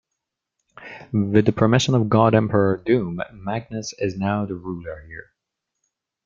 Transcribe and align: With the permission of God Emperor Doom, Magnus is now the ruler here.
With 1.13 1.45
the 1.45 1.51
permission 1.51 1.93
of 1.93 2.09
God 2.09 2.33
Emperor 2.33 2.77
Doom, 2.83 3.21
Magnus 3.33 3.93
is 3.99 4.17
now 4.17 4.47
the 4.47 4.55
ruler 4.55 5.05
here. 5.05 5.31